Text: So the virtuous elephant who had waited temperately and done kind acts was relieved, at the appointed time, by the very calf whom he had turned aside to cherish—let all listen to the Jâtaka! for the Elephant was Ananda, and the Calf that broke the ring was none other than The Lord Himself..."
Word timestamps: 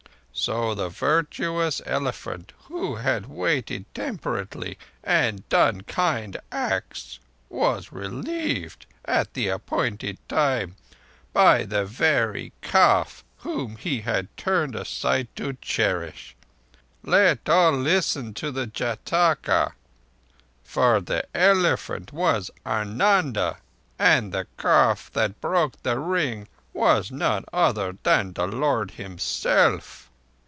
So 0.33 0.73
the 0.73 0.87
virtuous 0.87 1.81
elephant 1.85 2.53
who 2.63 2.95
had 2.95 3.25
waited 3.27 3.83
temperately 3.93 4.79
and 5.03 5.47
done 5.49 5.81
kind 5.81 6.37
acts 6.53 7.19
was 7.49 7.91
relieved, 7.91 8.85
at 9.03 9.33
the 9.33 9.49
appointed 9.49 10.17
time, 10.29 10.77
by 11.33 11.63
the 11.65 11.85
very 11.85 12.53
calf 12.61 13.25
whom 13.39 13.75
he 13.75 14.01
had 14.01 14.35
turned 14.37 14.73
aside 14.73 15.27
to 15.35 15.57
cherish—let 15.61 17.49
all 17.49 17.73
listen 17.73 18.33
to 18.35 18.51
the 18.51 18.65
Jâtaka! 18.67 19.73
for 20.63 21.01
the 21.01 21.25
Elephant 21.35 22.13
was 22.13 22.49
Ananda, 22.65 23.57
and 23.99 24.31
the 24.31 24.47
Calf 24.57 25.11
that 25.11 25.41
broke 25.41 25.83
the 25.83 25.99
ring 25.99 26.47
was 26.73 27.11
none 27.11 27.43
other 27.53 27.97
than 28.03 28.31
The 28.33 28.47
Lord 28.47 28.91
Himself..." 28.91 30.07